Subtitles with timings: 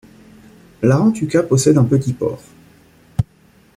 [0.81, 2.41] Larantuka possède un petit port.